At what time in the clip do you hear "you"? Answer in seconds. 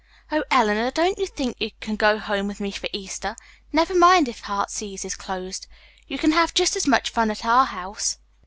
1.19-1.27, 1.59-1.69, 6.07-6.17